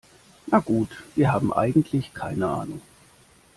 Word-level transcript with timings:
Na 0.47 0.57
gut, 0.57 0.89
wir 1.15 1.31
haben 1.31 1.53
eigentlich 1.53 2.15
keine 2.15 2.47
Ahnung. 2.47 2.81